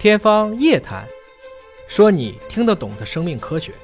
[0.00, 1.06] 天方夜谭，
[1.86, 3.74] 说你听得懂的生命科学。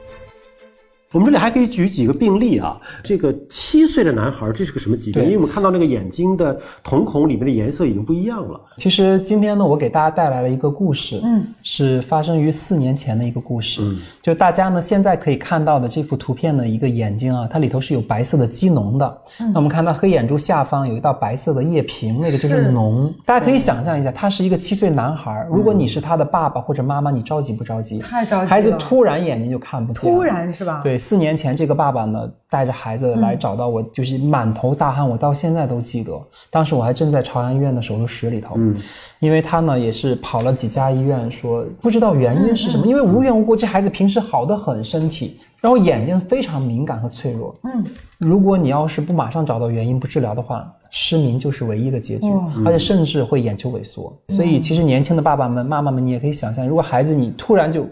[1.12, 2.78] 我们这里还可以举几个病例啊。
[3.02, 5.22] 这个七岁的男孩，这是个什么疾病？
[5.22, 8.60] 因为我们看到那个眼睛的瞳孔里面的颜色已经不一样了。
[8.76, 13.80] 其实今天呢，我给大家带来了一个故事，嗯，是发生于四年前的一个故事。
[13.82, 19.18] 嗯，就大家呢现在可以看到的这幅图片的一个眼睛啊，它里头是有白色的基脓的。
[19.40, 23.10] 嗯，那我们看到黑眼珠下方有一道白色的液瓶，那个就是脓。
[23.24, 28.00] 大家可以想象一下，他是一个七岁男孩，如果你是他的爸爸或者妈妈，你着急不着急？
[28.00, 28.48] 太着急了。
[28.48, 30.80] 孩子突然眼睛就看不见，突然是吧？
[30.82, 30.95] 对。
[30.98, 36.12] 四年前，这个爸爸呢带着孩子来找到我，就是满头大汗，我到现在都记得。
[36.50, 38.76] 当时我还正在朝阳医院的手术室里头，嗯，
[39.20, 47.84] 因为他呢也是跑了几家医院，说不知道原因是什么，因为无缘无故这孩子平时好的很身体，然后眼睛非常敏感和脆弱，嗯，
[48.18, 52.26] 如果你要是不马上找到原因不治疗的话，失明就是唯一的结局，
[52.64, 54.16] 而且甚至会眼球萎缩。
[54.28, 57.86] 所以其实年轻的爸爸们、妈妈们，你也可以想象，如果孩子你突然就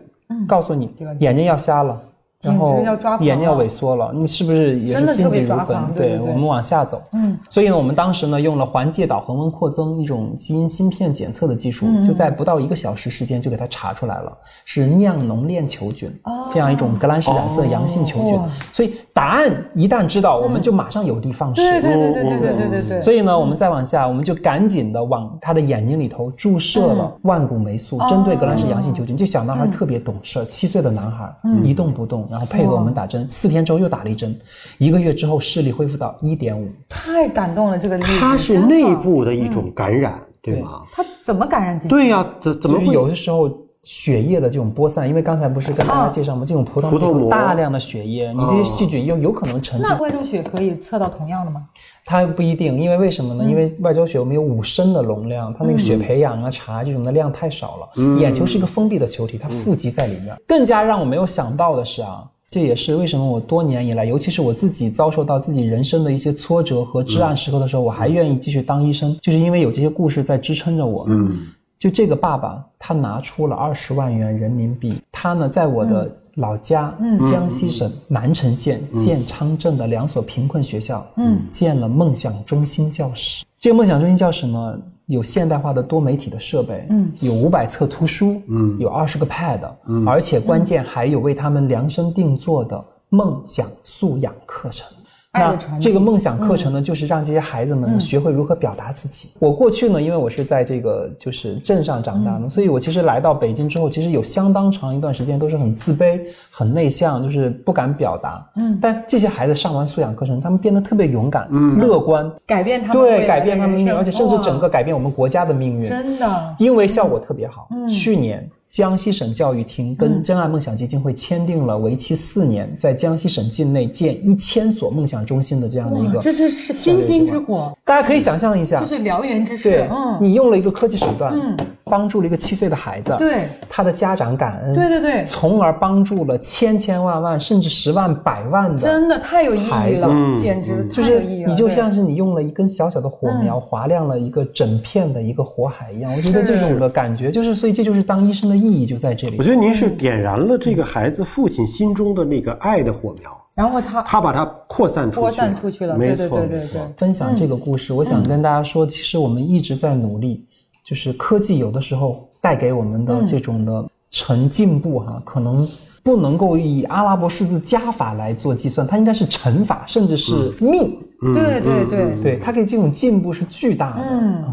[0.47, 2.01] 告诉你眼睛要瞎了。
[2.45, 2.79] 然后
[3.21, 5.77] 眼睛要萎缩了，你是不是也是心急如焚？
[5.95, 7.03] 对，我们往下走。
[7.13, 14.33] 嗯，所以呢，我们当时呢用了环介导恒温扩增一种基因芯片检测的技术，就在不到一个小时时间就给它查出来了，
[14.65, 16.11] 是酿脓链球菌
[16.51, 18.39] 这样一种革兰氏染色阳性球菌。
[18.73, 21.63] 所以答案一旦知道，我们就马上有的放矢。
[21.63, 23.01] 对对对对对对对对对。
[23.01, 29.17] 所以呢，我们再往下，我们就赶紧的往他的眼睛里头注射了万古霉素，针对革兰氏阳性球菌。
[29.17, 32.29] 这小男孩特别懂事，七岁的男孩一动不动。
[32.35, 34.37] 然后配合我们打针，四天之后又打了一针，
[34.79, 37.79] 一个月之后视力恢复到一点五，太感动了。
[37.79, 40.83] 这个它是内部的一种感染，对吗？
[40.91, 41.95] 它怎么感染进去？
[41.95, 43.49] 对呀，怎怎么会有的时候
[43.85, 45.09] 血液的这种播散？
[45.09, 46.45] 因为刚才不是跟大家介绍吗？
[46.45, 49.87] 这种葡萄膜大量的血液，你这些细菌又有可能沉积。
[49.87, 51.67] 那外周血可以测到同样的吗？
[52.05, 53.45] 它不一定，因为为什么呢？
[53.45, 58.19] 因为外周血我们有五升的容量，它那个血培养啊、查这种的量太少了。
[58.19, 60.35] 眼球是一个封闭的球体，它富集在里面。
[60.49, 62.25] 更加让我没有想到的是啊。
[62.51, 71.05] 这也是为什么我多年以来，尤其是我自己遭受到自己人生的一些挫折和至暗时刻的时候，我还愿意继续当医生，就是因为有这些故事在支撑着我。
[71.09, 71.49] 嗯，
[71.79, 83.45] 就这个爸爸，他拿出了二十万元人民币，他呢在我的老家嗯江西省南城县建昌镇的两所贫困学校，嗯，建了梦想中心教室。
[83.59, 84.79] 这个梦想中心教室呢。
[85.07, 94.89] 有现代化的多媒体的设备，嗯，有五百册图书，嗯，有二十个 Pad，嗯，而且关键还有为他们量身定做的梦想素养课程。
[95.35, 99.31] 那这个梦想课程呢，就是让这些孩子们学会如何表达自己。
[99.41, 108.49] 我过去呢，因为我是在这个就是镇上长大的，所以我其实来到北京之后，其实有相当长一段时间都是很自卑、很内向，就是不敢表达。
[108.55, 115.85] 嗯，但这些孩子上完素养课程，他们变得特别勇敢、乐观，改变他们对改变他们命运，而且甚至整个改变我们国家的命运。
[115.85, 117.69] 真的，因为效果特别好。
[117.89, 118.49] 去年。
[118.75, 127.73] 江西省教育厅跟真爱梦想基金会签订了为期四年，在江西省境内建一千所梦想中心的这样的一个，这是是星星之火。
[127.85, 129.89] 大家可以想象一下，这是燎原之势。
[129.89, 133.45] 嗯，你用了一个科技手段，嗯，帮助了一个七岁的孩子，对。
[133.69, 146.13] 他的家长感恩，对对对，从而帮助了千千万万甚至十万百万的，真的太有意义了，简直就是你就像是你用了一根小小的火苗，划亮了一个整片的一个火海一样。
[146.13, 149.37] 我觉得这种的感觉，就是所以这就是当医生的意义就在这里。
[149.39, 155.97] 我觉得您是点燃了这个孩子父亲心中的那个爱的火苗，然后他他把它扩散出去，扩散出去了。
[155.97, 156.81] 没错，没错。
[156.97, 160.45] 分享这个故事，我想跟大家说，其实我们一直在努力，
[160.83, 165.69] 就是科技有的时候带给我们的这种的成进步哈，可能
[166.03, 170.99] 不能够以阿拉伯数字加法来做计算，它应该是乘法，甚至是幂。
[171.21, 174.03] 对对对对，它可以这种进步是巨大的。
[174.11, 174.45] 嗯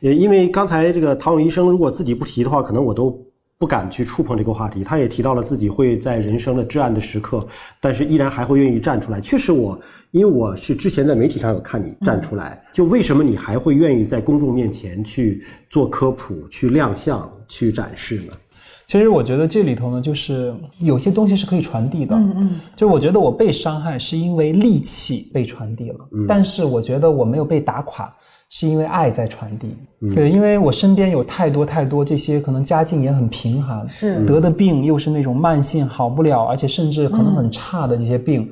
[0.00, 3.18] 因为刚才这个唐勇医生如果自己不提的话，可能我都。
[3.58, 7.44] 不敢去触碰这个话题，他也提到了自己会在人生的至暗的时刻，
[7.80, 9.20] 但是依然还会愿意站出来。
[9.20, 9.78] 确实，我
[10.12, 18.32] 因为我是之前在媒体上有看你站出来，就为什么你还会愿意在公众面前去做科普、去亮相、去展示呢？
[18.88, 22.16] 其实我觉得这里头呢，就是有些东西是可以传递的。
[22.16, 28.12] 嗯嗯，就我觉得我被伤害是因为戾气被传递了，但是我觉得我没有被打垮。
[28.50, 29.76] 是因为爱在传递，
[30.14, 34.24] 对，因为我身边有太多太多这些可能家境也很贫寒，是。
[34.24, 38.50] 得的病又是那种慢性好不了，而且甚至可能很差的这些病，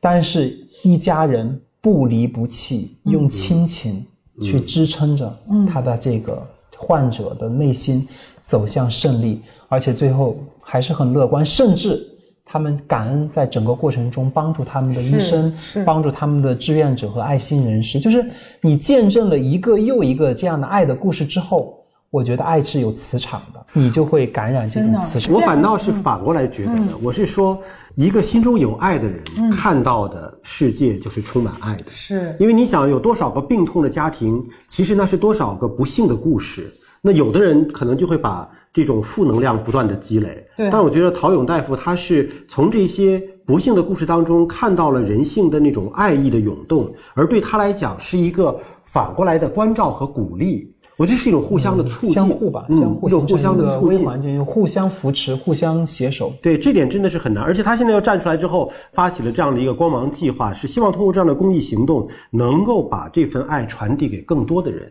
[0.00, 4.04] 但是一家人不离不弃，用亲情
[4.42, 5.32] 去支撑着
[5.68, 6.44] 他的这个
[6.76, 8.04] 患者的内心
[8.48, 12.02] 走向胜利，而且最后还是很乐观，甚至。
[12.50, 15.52] 他们感恩在整个过程中帮助他们的医生，
[15.84, 18.00] 帮助他们的志愿者和爱心人士。
[18.00, 18.24] 就是
[18.62, 21.78] 你见证了一个又一个这样的爱的故事之后，
[22.08, 25.34] 我觉得爱是有磁场的，你就会感染这种磁场。
[25.34, 27.60] 我反倒是反过来觉得嗯呢，我是说，
[27.96, 29.22] 一个心中有爱的人，
[29.52, 31.84] 看到的世界就是充满爱的。
[31.90, 36.72] 是因为你想，有多少个病痛的家庭，其实那是多少个不幸的故事。
[37.00, 40.44] 那有的人可能就会把这种负能量不断的积累。
[40.56, 50.74] 对但我觉得陶勇大夫他是从这些不幸的故事当中看到了人性的那种爱意的涌动，而对他来讲是一个反过来的关照和鼓励。
[50.98, 54.00] 我觉得是一种互相的促进，相互吧，嗯相互相的促进。
[54.00, 56.32] 微环境，互相扶持，互相携手。
[56.42, 64.90] 对，这点真的是很难，而且他现在要站出来之后，发起了这样的一个光芒计划，是希望通过这样的公益行动，能够把这份爱传递给更多的人。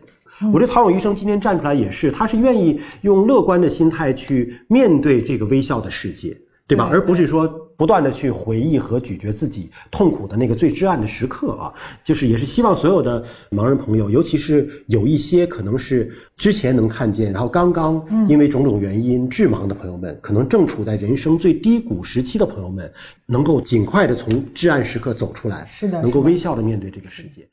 [0.52, 6.36] 我觉得陶勇医生今天站出来也是，他是愿意用乐观的心态去面对这个微笑的世界，
[6.66, 6.88] 对吧？
[6.90, 11.72] 而不是说不断的去回忆和咀嚼自己痛苦的那个最至暗的时刻啊。
[12.04, 22.92] 就是也是希望所有的盲人朋友，尤其是有一些可能是之前能看见，然后刚刚因为种种原因致盲的朋友们，可能正处在人生最低谷时期的朋友们，
[23.26, 27.48] 能够尽快的从至暗时刻走出来，是的能够微笑的面对这个世界。